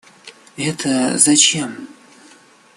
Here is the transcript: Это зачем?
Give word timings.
Это 0.57 1.19
зачем? 1.19 1.87